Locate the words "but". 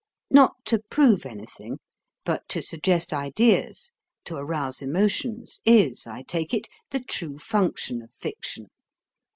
2.25-2.49